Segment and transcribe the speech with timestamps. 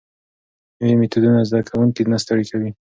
[0.79, 2.71] نوي میتودونه زده کوونکي نه ستړي کوي.